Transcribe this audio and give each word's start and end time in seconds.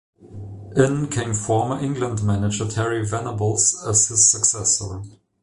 In 0.75 1.09
came 1.11 1.35
former 1.35 1.77
England 1.79 2.23
manager 2.23 2.67
Terry 2.67 3.05
Venables 3.07 3.85
as 3.85 4.07
his 4.07 4.31
successor. 4.31 5.03